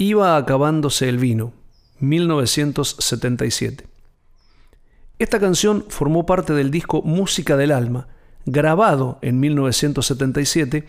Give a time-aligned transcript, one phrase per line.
[0.00, 1.52] Iba acabándose el vino,
[1.98, 3.84] 1977.
[5.18, 8.06] Esta canción formó parte del disco Música del Alma,
[8.46, 10.86] grabado en 1977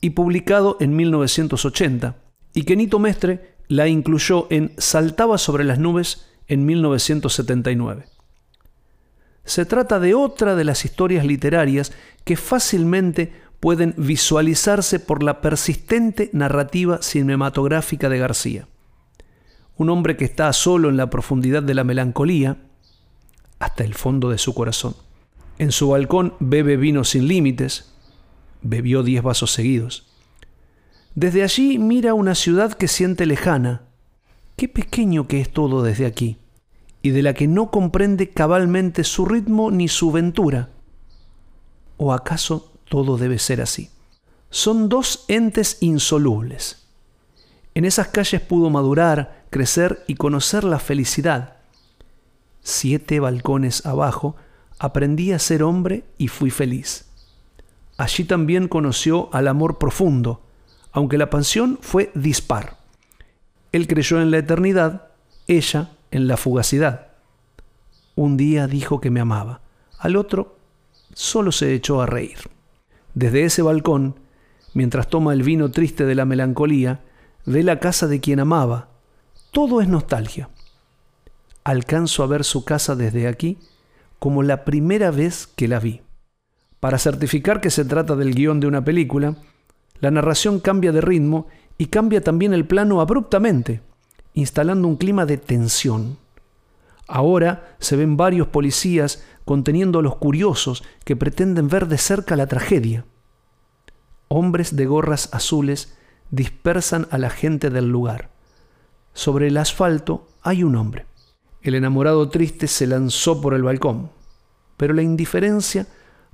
[0.00, 2.14] y publicado en 1980,
[2.54, 8.04] y que Nito Mestre la incluyó en Saltaba sobre las nubes en 1979.
[9.44, 11.92] Se trata de otra de las historias literarias
[12.22, 13.32] que fácilmente
[13.62, 18.66] pueden visualizarse por la persistente narrativa cinematográfica de García.
[19.76, 22.56] Un hombre que está solo en la profundidad de la melancolía,
[23.60, 24.96] hasta el fondo de su corazón.
[25.58, 27.94] En su balcón bebe vino sin límites,
[28.62, 30.08] bebió diez vasos seguidos.
[31.14, 33.82] Desde allí mira una ciudad que siente lejana.
[34.56, 36.36] Qué pequeño que es todo desde aquí,
[37.00, 40.70] y de la que no comprende cabalmente su ritmo ni su ventura.
[41.96, 43.88] ¿O acaso todo debe ser así.
[44.50, 46.84] Son dos entes insolubles.
[47.74, 51.56] En esas calles pudo madurar, crecer y conocer la felicidad.
[52.60, 54.36] Siete balcones abajo,
[54.78, 57.06] aprendí a ser hombre y fui feliz.
[57.96, 60.42] Allí también conoció al amor profundo,
[60.92, 62.76] aunque la pasión fue dispar.
[63.72, 65.08] Él creyó en la eternidad,
[65.46, 67.06] ella en la fugacidad.
[68.16, 69.62] Un día dijo que me amaba,
[69.98, 70.58] al otro
[71.14, 72.36] solo se echó a reír.
[73.14, 74.16] Desde ese balcón,
[74.74, 77.00] mientras toma el vino triste de la melancolía,
[77.44, 78.88] ve la casa de quien amaba.
[79.50, 80.48] Todo es nostalgia.
[81.64, 83.58] Alcanzo a ver su casa desde aquí
[84.18, 86.00] como la primera vez que la vi.
[86.78, 89.36] Para certificar que se trata del guion de una película,
[89.98, 93.82] la narración cambia de ritmo y cambia también el plano abruptamente,
[94.34, 96.18] instalando un clima de tensión.
[97.08, 102.46] Ahora se ven varios policías conteniendo a los curiosos que pretenden ver de cerca la
[102.46, 103.04] tragedia.
[104.28, 105.96] Hombres de gorras azules
[106.30, 108.30] dispersan a la gente del lugar.
[109.14, 111.06] Sobre el asfalto hay un hombre.
[111.60, 114.10] El enamorado triste se lanzó por el balcón,
[114.76, 115.86] pero la indiferencia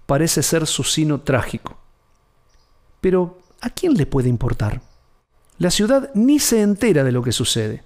[0.07, 1.77] parece ser su sino trágico.
[3.01, 4.81] Pero, ¿a quién le puede importar?
[5.59, 7.85] La ciudad ni se entera de lo que sucede.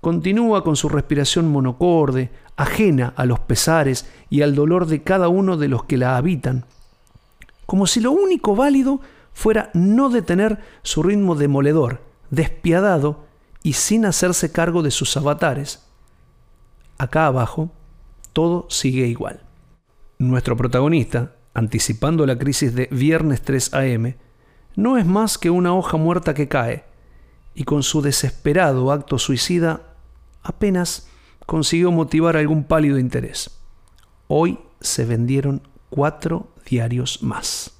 [0.00, 5.56] Continúa con su respiración monocorde, ajena a los pesares y al dolor de cada uno
[5.56, 6.64] de los que la habitan,
[7.66, 9.00] como si lo único válido
[9.32, 13.24] fuera no detener su ritmo demoledor, despiadado
[13.62, 15.86] y sin hacerse cargo de sus avatares.
[16.98, 17.70] Acá abajo,
[18.32, 19.40] todo sigue igual.
[20.18, 24.16] Nuestro protagonista, anticipando la crisis de Viernes 3 AM,
[24.76, 26.84] no es más que una hoja muerta que cae,
[27.54, 29.89] y con su desesperado acto suicida
[30.42, 31.08] apenas
[31.46, 33.58] consiguió motivar algún pálido interés.
[34.28, 37.79] Hoy se vendieron cuatro diarios más.